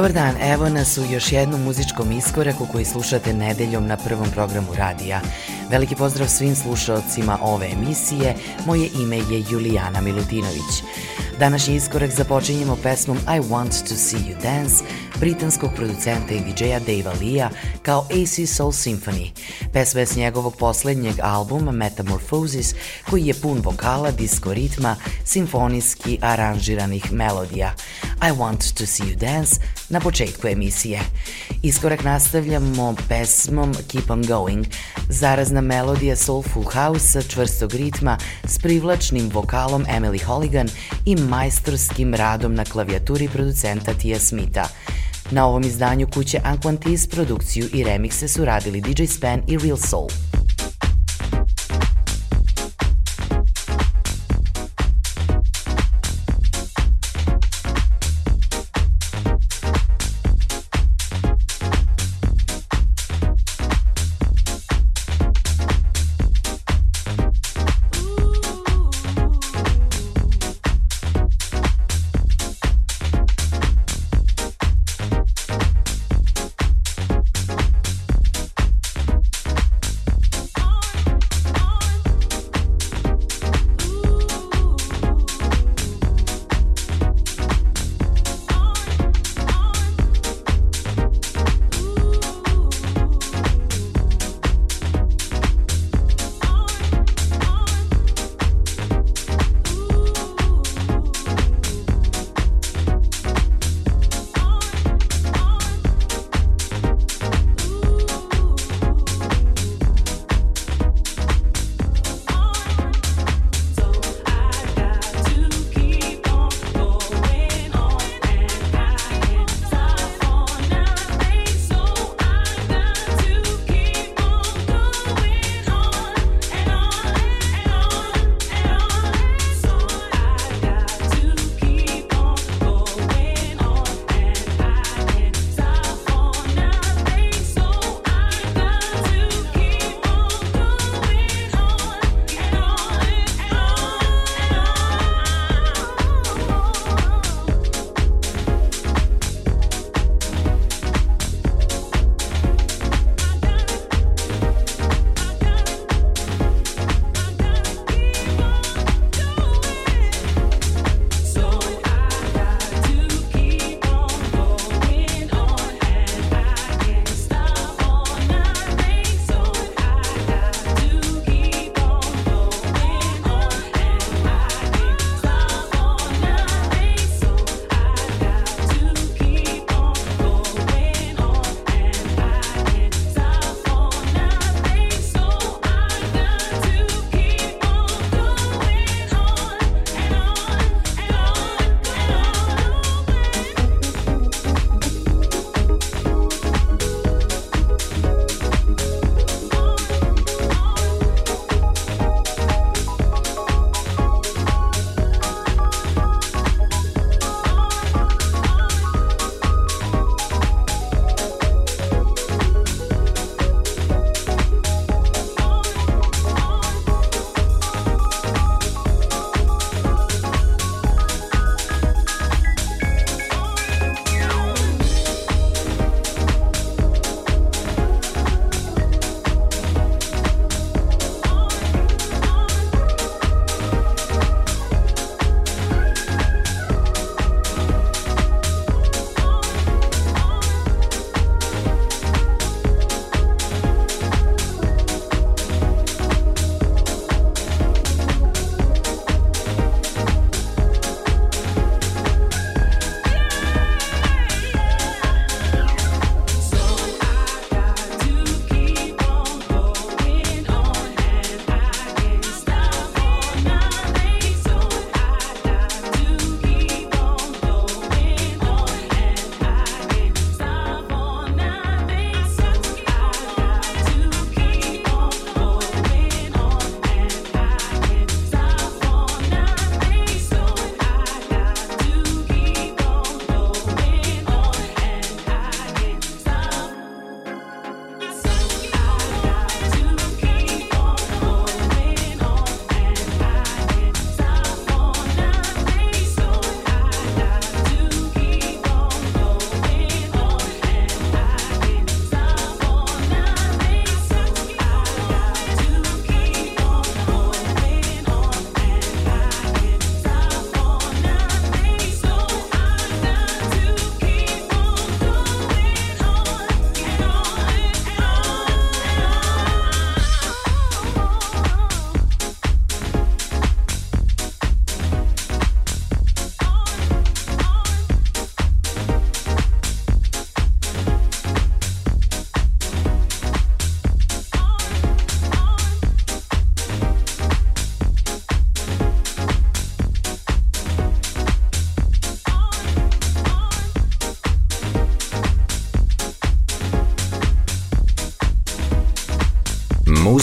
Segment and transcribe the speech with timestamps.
[0.00, 4.74] Dobar dan, evo nas u još jednom muzičkom iskoraku koji slušate nedeljom na prvom programu
[4.74, 5.20] radija.
[5.70, 8.34] Veliki pozdrav svim slušalcima ove emisije,
[8.66, 10.82] moje ime je Julijana Milutinović.
[11.38, 14.84] Današnji iskorak započinjemo pesmom I Want to See You Dance
[15.20, 17.50] britanskog producenta i DJ-a Dave Lea
[17.82, 19.30] kao AC Soul Symphony.
[19.72, 22.74] Pesma je s njegovog poslednjeg albuma Metamorphosis
[23.10, 27.74] koji je pun vokala, disko ritma, simfonijski aranžiranih melodija.
[28.22, 31.00] I Want to See You Dance na početku emisije.
[31.62, 34.66] Iskorak nastavljamo pesmom Keep on Going,
[35.08, 40.68] zarazna melodija soulful house čvrstog ritma s privlačnim vokalom Emily Holligan
[41.04, 44.68] i majstorskim radom na klavijaturi producenta Tia Smitha.
[45.32, 50.08] Na ovom izdanju kuće Anquantis produkciju i remikse su radili DJ Span i Real Soul.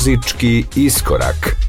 [0.08, 1.67] Muzički iskorak.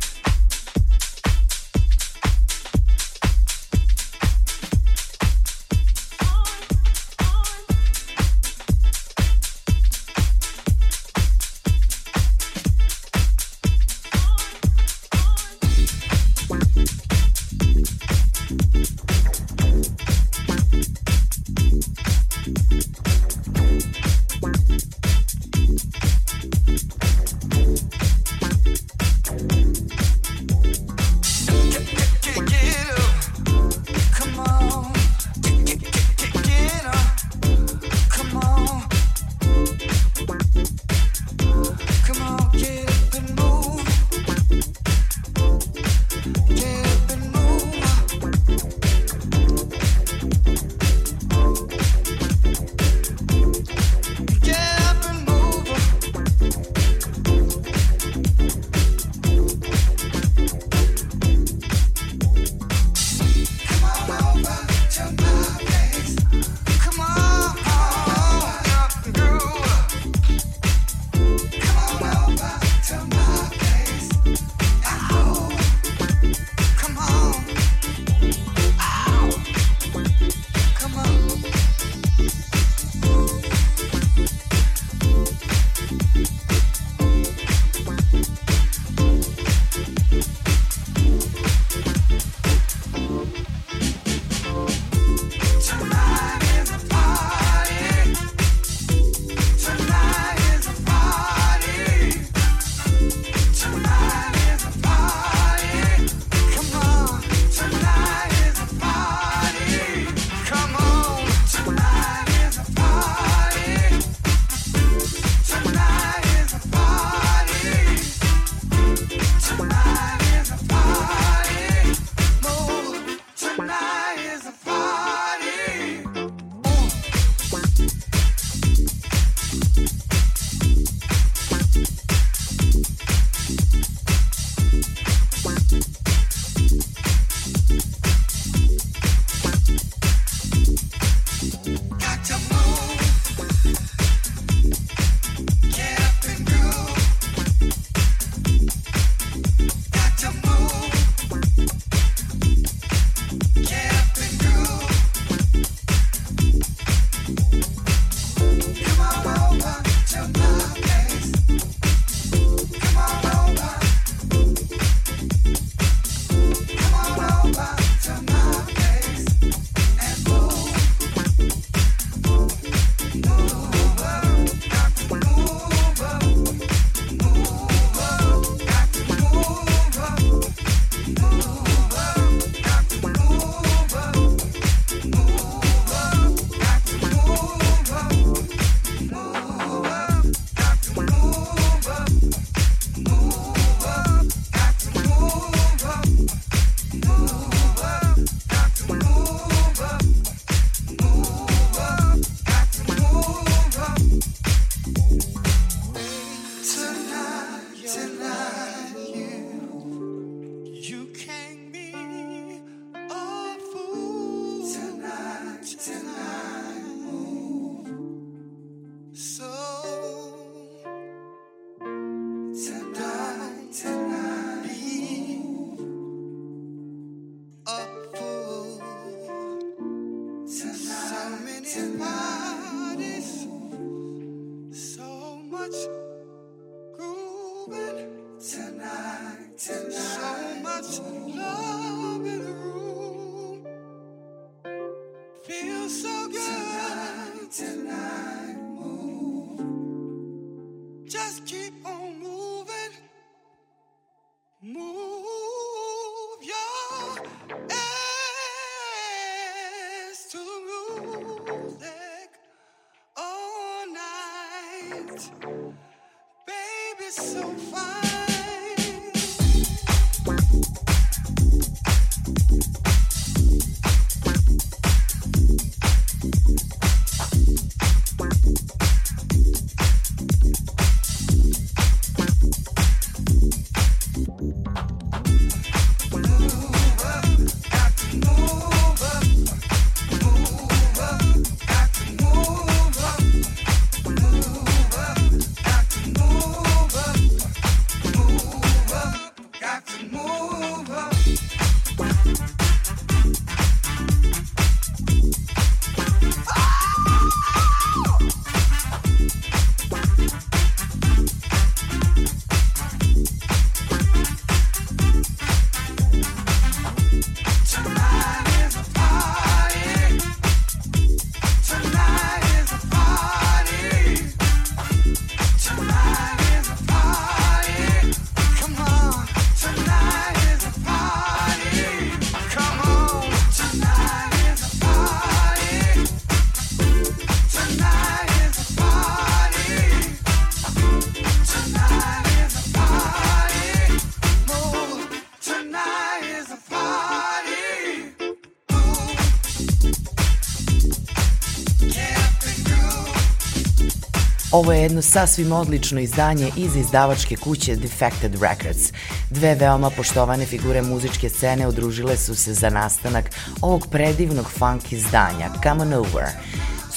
[354.58, 358.92] Ovo je jedno sasvim odlično izdanje iz izdavačke kuće Defected Records.
[359.30, 365.50] Dve veoma poštovane figure muzičke scene udružile su se za nastanak ovog predivnog funk izdanja
[365.62, 366.24] Come On Over.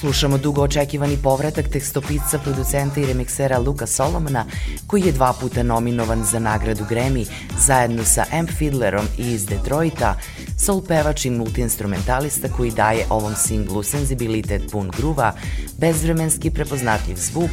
[0.01, 4.45] Slušamo dugo očekivani povratak tekstopisca, producenta i remiksera Luka Solomona,
[4.87, 7.27] koji je dva puta nominovan za nagradu Grammy
[7.59, 10.15] zajedno sa Amp Fiddlerom iz Detroita,
[10.61, 15.33] soul pevač i multiinstrumentalista koji daje ovom singlu senzibilitet pun gruva,
[15.77, 17.49] bezvremenski prepoznatljiv zvuk,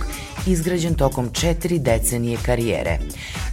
[0.47, 2.99] izgrađen tokom četiri decenije karijere.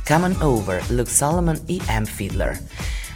[0.08, 2.58] Come on over, Luke Solomon i Amp Fiddler.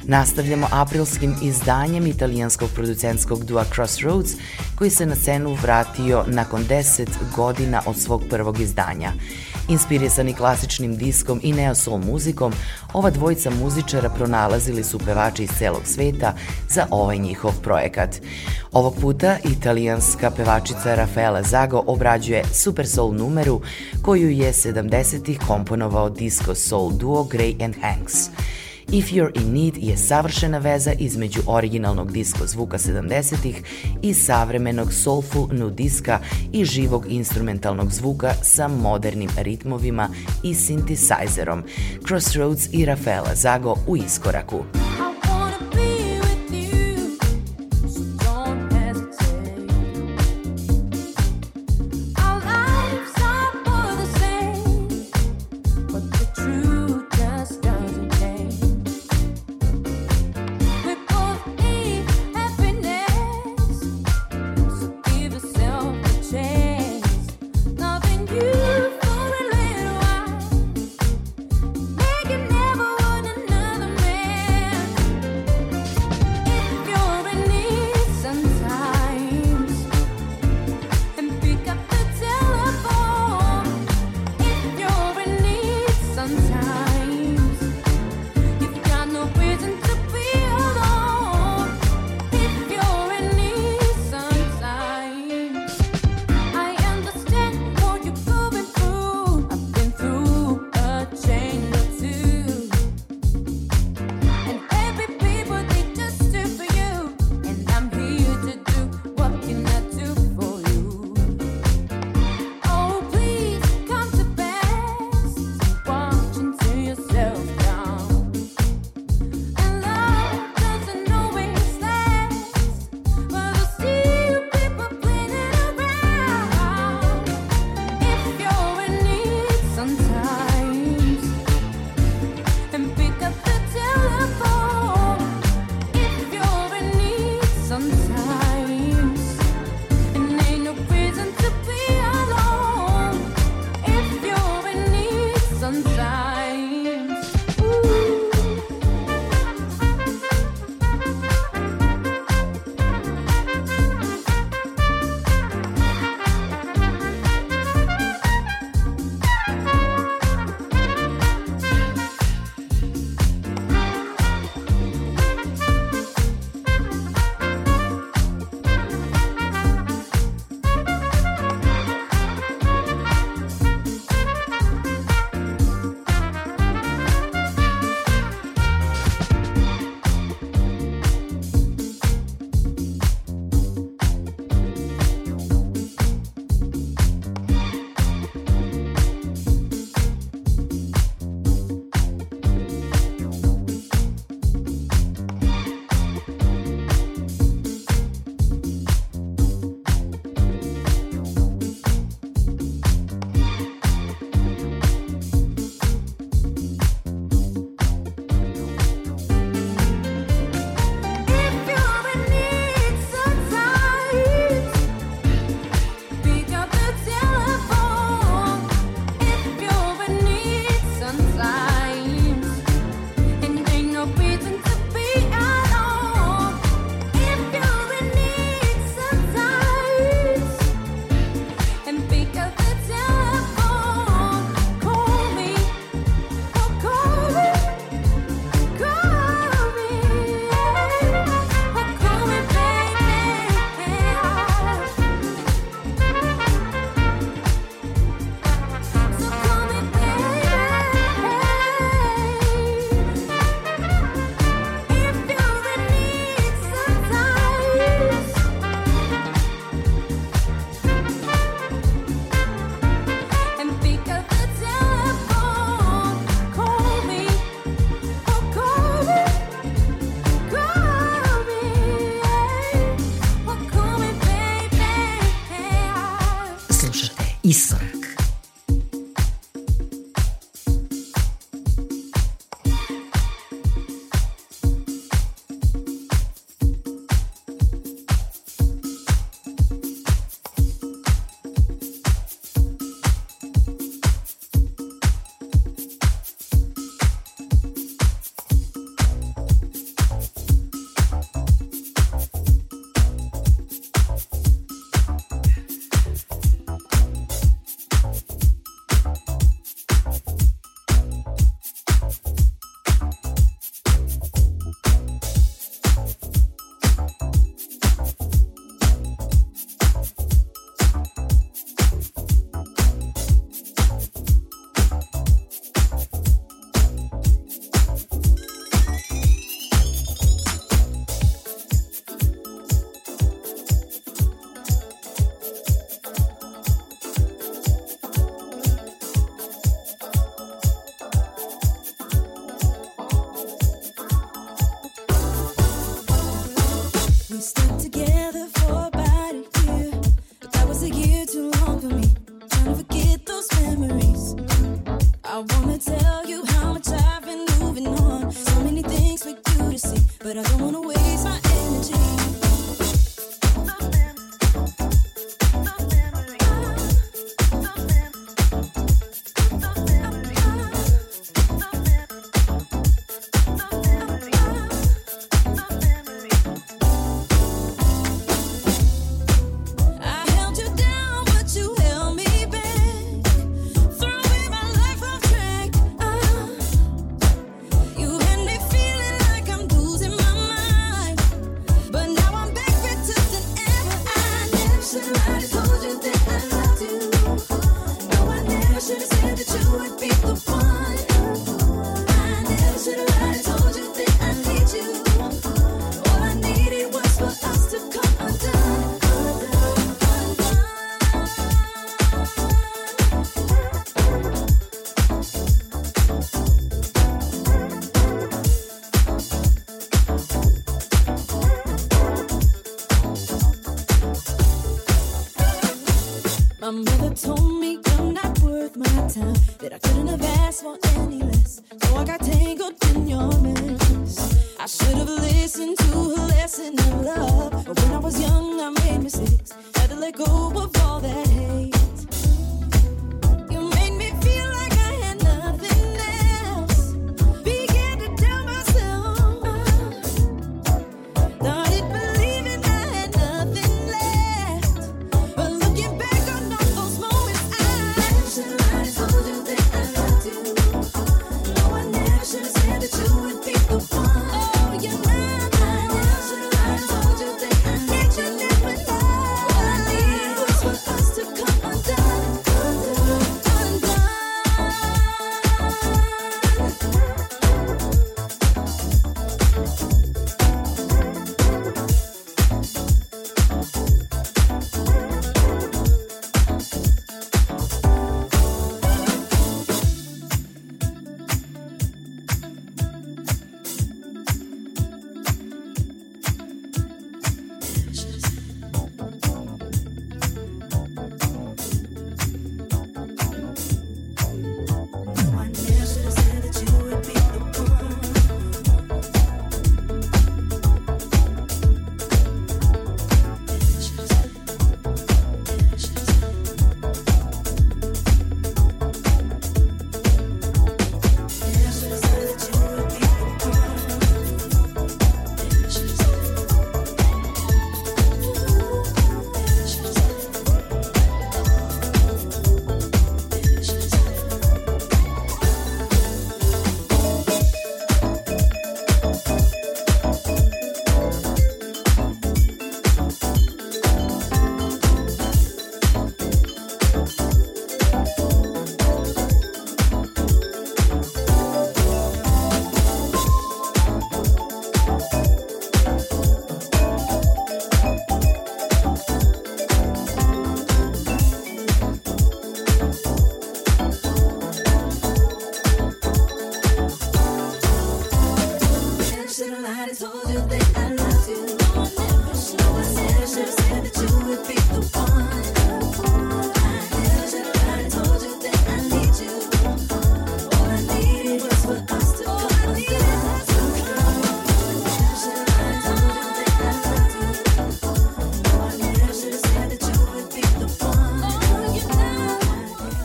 [0.03, 4.31] Nastavljamo aprilskim izdanjem italijanskog producentskog dua Crossroads,
[4.75, 9.11] koji se na scenu vratio nakon 10 godina od svog prvog izdanja.
[9.67, 12.53] Inspirisani klasičnim diskom i neo-soul muzikom,
[12.93, 16.33] ova dvojica muzičara pronalazili su pevači iz celog sveta
[16.69, 18.15] za ovaj njihov projekat.
[18.71, 23.61] Ovog puta italijanska pevačica Rafaela Zago obrađuje super soul numeru
[24.01, 28.29] koju je 70-ih komponovao disco soul duo Gray and Hanks.
[28.91, 33.63] If You're in Need je savršena veza između originalnog disko zvuka 70-ih
[34.01, 36.19] i savremenog soulful nu diska
[36.51, 40.09] i živog instrumentalnog zvuka sa modernim ritmovima
[40.43, 41.61] i synthesizerom.
[42.07, 44.63] Crossroads i Rafaela Zago u iskoraku.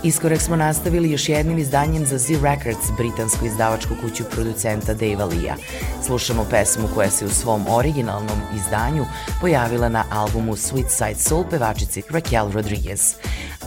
[0.04, 5.54] Iskorak smo nastavili još jednim izdanjem za Z Records, britansku izdavačku kuću producenta Dave Lee-a.
[6.06, 9.04] Slušamo pesmu koja se u svom originalnom izdanju
[9.40, 13.14] pojavila na albumu Sweet Side Soul pevačici Raquel Rodriguez.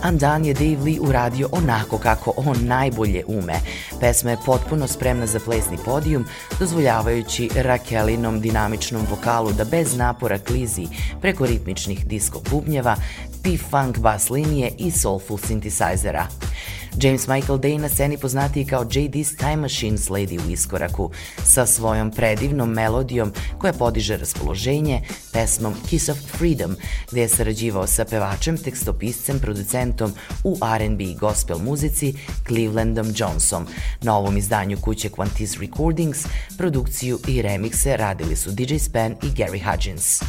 [0.02, 3.54] Andan je Dave Lee uradio onako kako on najbolje ume.
[4.00, 6.26] Pesma je potpuno spremna za plesni podijum,
[6.60, 10.88] dozvoljavajući Raquelinom dinamičnom vokalu da bez napora klizi
[11.22, 12.96] preko ritmičnih disko bubnjeva,
[13.44, 16.26] P-funk bas linije i soulful synthesizera.
[17.02, 21.12] James Michael Day na sceni poznatiji kao J.D.'s Time Machine sledi u iskoraku
[21.44, 25.02] sa svojom predivnom melodijom koja podiže raspoloženje
[25.34, 26.76] pesmom Kiss of Freedom
[27.12, 29.87] gde je sarađivao sa pevačem, tekstopiscem, producentom
[30.44, 32.14] u R&B i gospel muzici
[32.48, 33.68] Clevelandom Johnson.
[34.02, 36.26] Na ovom izdanju kuće Quantis Recordings
[36.58, 40.22] produkciju i remikse radili su DJ Span i Gary Hudgens.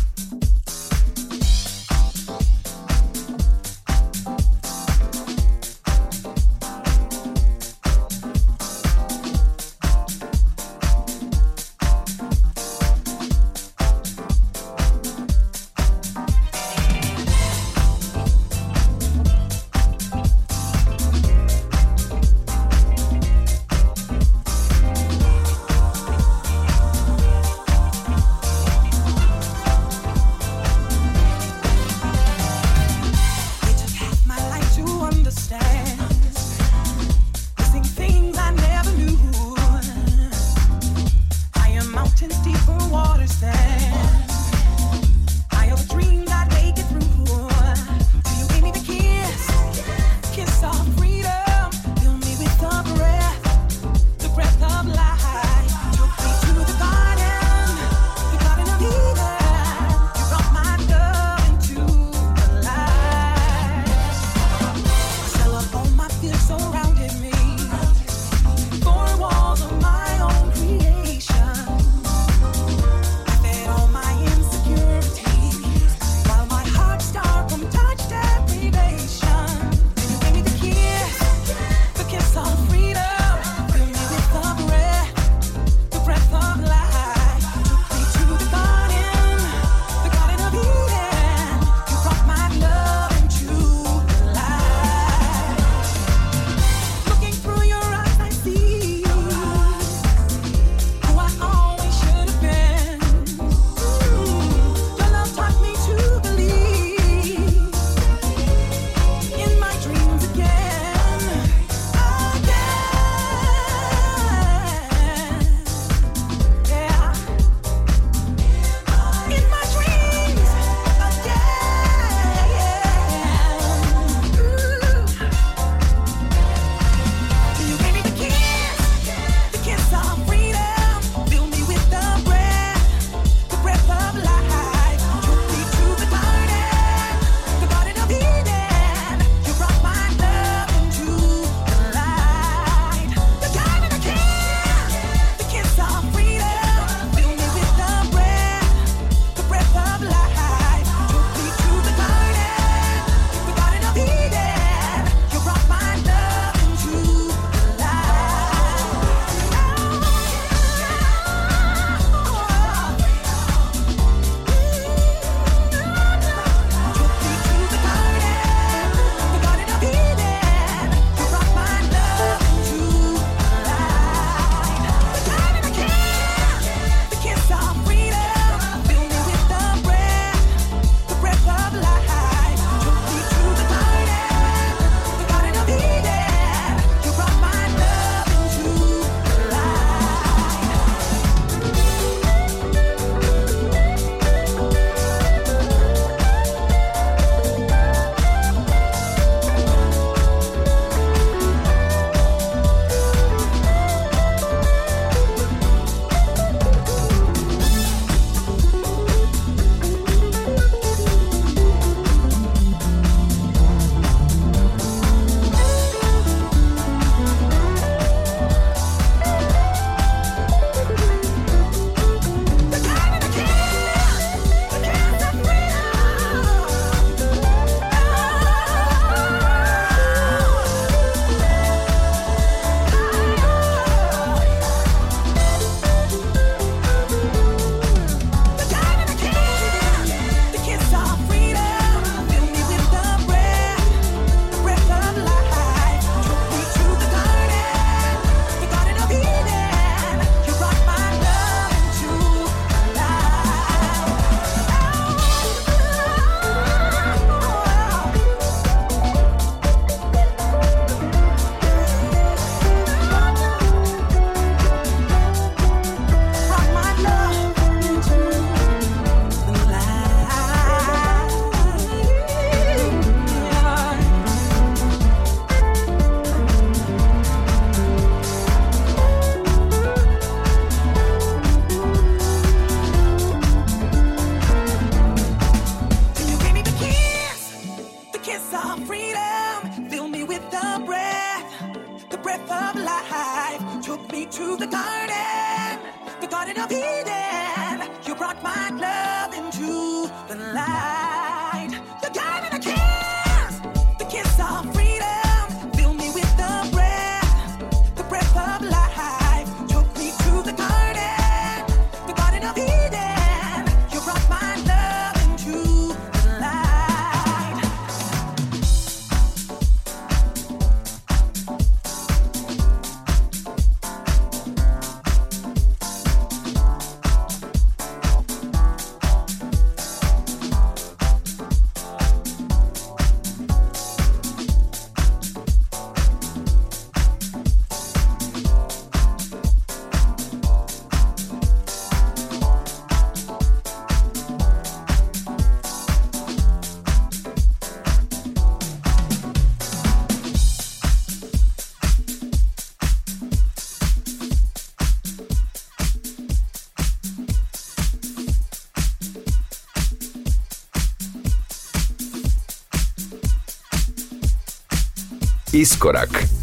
[365.58, 366.37] Iskorak.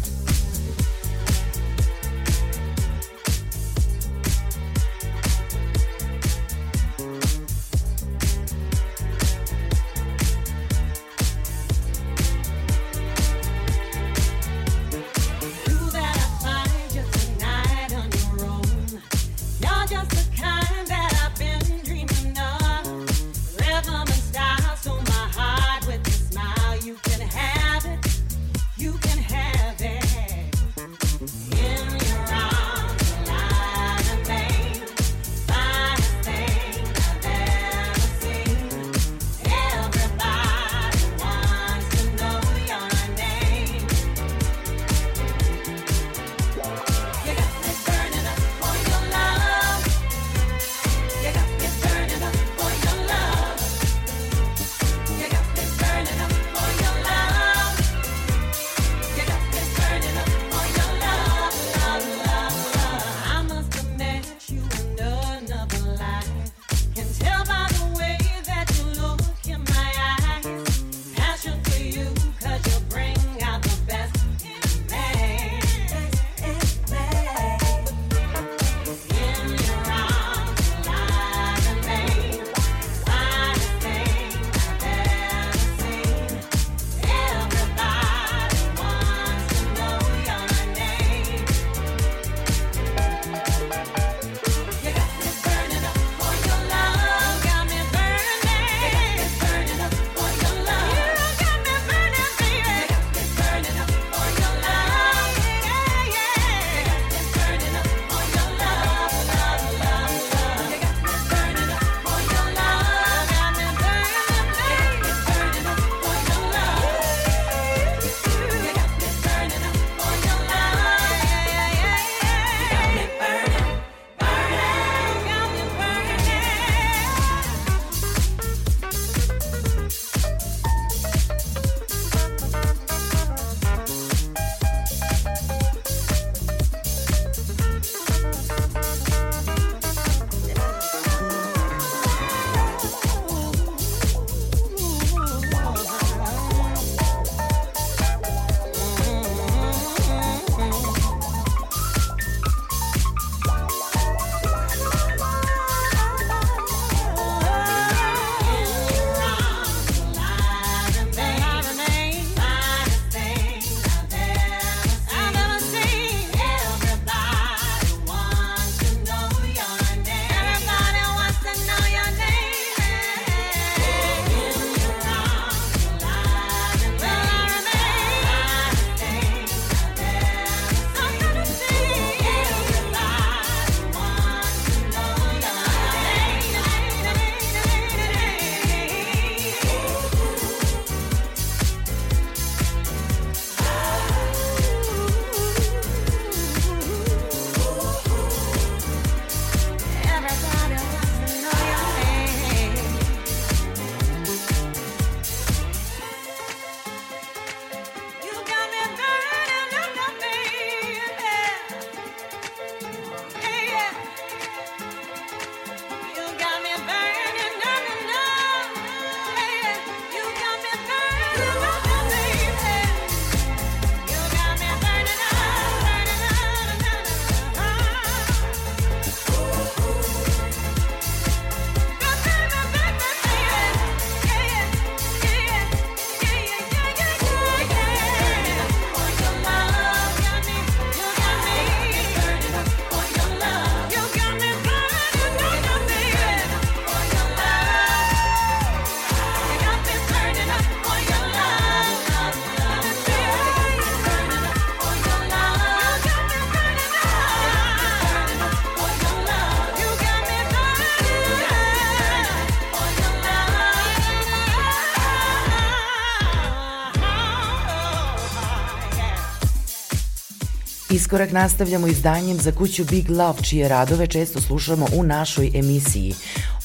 [271.06, 276.14] Iskorak nastavljamo izdanjem za kuću Big Love, čije radove često slušamo u našoj emisiji.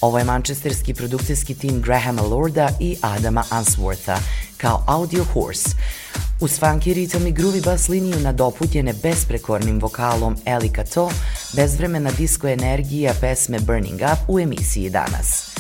[0.02, 4.18] Ovo je mančesterski produkcijski tim Grahama Lorda i Adama Answortha
[4.58, 5.70] kao Audio Horse.
[6.40, 11.12] Uz funky ritam i groovy bas liniju nadoputjene besprekornim vokalom Eli Kato,
[11.56, 15.52] bezvremena disco energija pesme Burning Up u emisiji danas.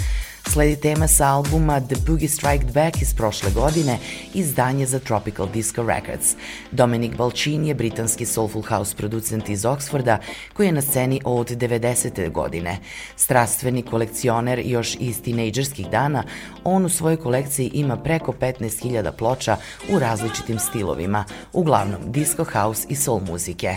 [0.51, 3.97] Sledi tema sa albuma The Boogie Strike Back iz prošle godine,
[4.33, 6.35] izdanje za Tropical Disco Records.
[6.71, 10.17] Dominic Balcini je britanski soulful house producent iz Oxforda
[10.53, 12.31] koji je na sceni od 90.
[12.31, 12.77] godine.
[13.15, 16.23] Strastveni kolekcioner još iz tinejdžerskih dana,
[16.63, 19.57] on u svojoj kolekciji ima preko 15.000 ploča
[19.89, 23.75] u različitim stilovima, uglavnom disco house i soul muzike.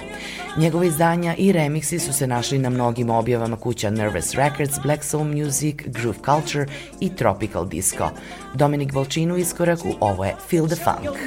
[0.56, 5.24] Njegove izdanja i remiksi su se našli na mnogim objavama kuća Nervous Records, Black Soul
[5.24, 6.63] Music, Groove Culture
[7.00, 8.10] i Tropical Disco.
[8.54, 11.18] Dominik Volčinu iskoraku, ovo je Feel the Funk.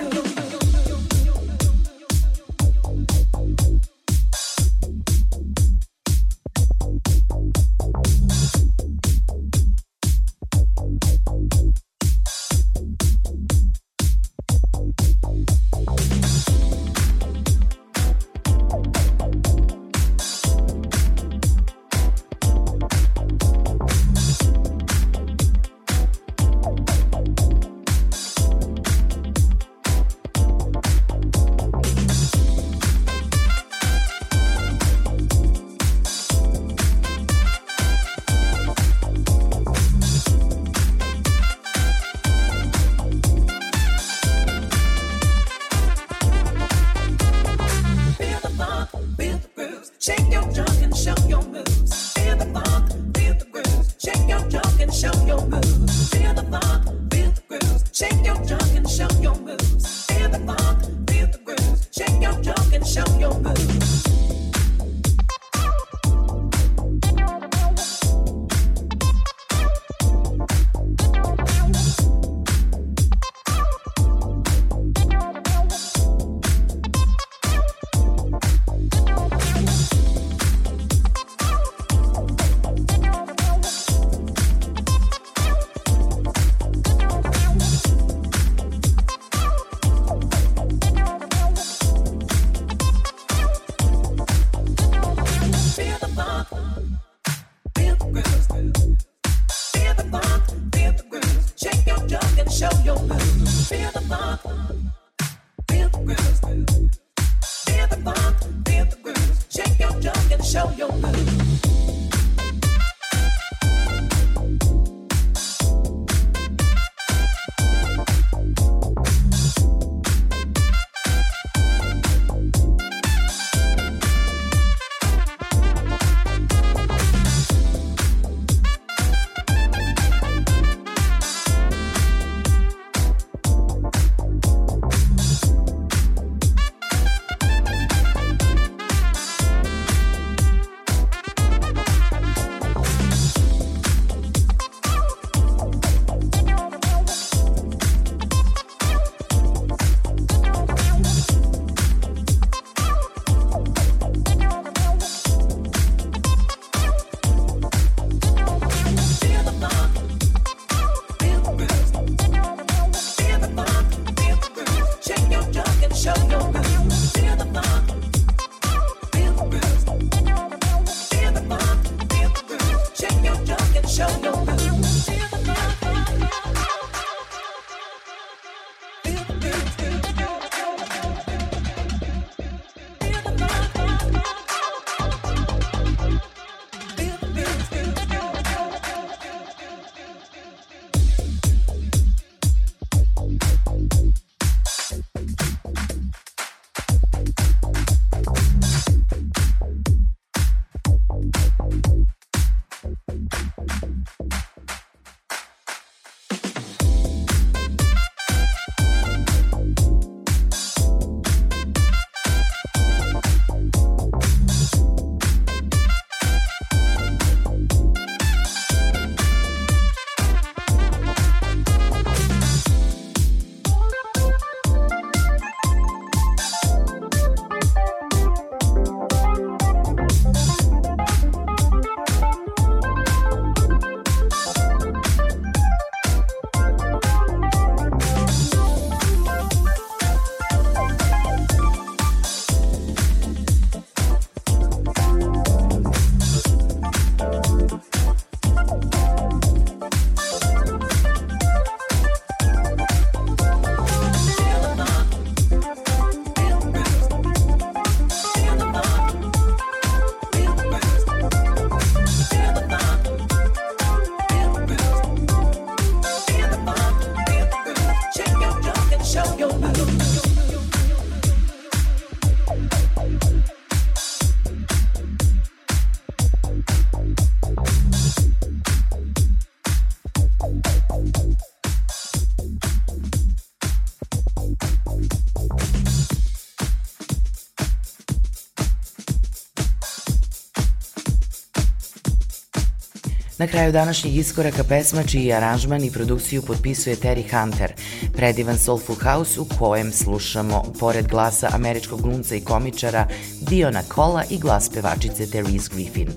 [293.48, 297.74] kraju današnjih iskoraka pesma čiji aranžman i produkciju potpisuje Terry Hunter,
[298.14, 303.08] predivan Soulful House u kojem slušamo, pored glasa američkog glumca i komičara
[303.42, 306.08] Diona Kola i glas pevačice Therese Griffin.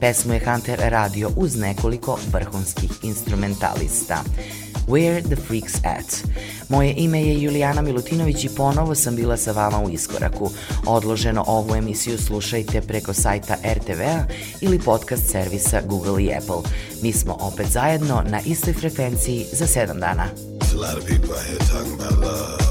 [0.00, 4.24] Pesmu je Hunter radio uz nekoliko vrhunskih instrumentalista.
[4.86, 6.24] Where the Freaks At.
[6.72, 10.50] Moje ime je Julijana Milutinović i ponovo sam bila sa vama u Iskoraku.
[10.86, 14.24] Odloženo ovu emisiju slušajte preko sajta RTV-a
[14.60, 16.70] ili podcast servisa Google i Apple.
[17.02, 20.24] Mi smo opet zajedno na istoj frekvenciji za 7 dana.
[20.24, 22.61] A lot of people here talking about love.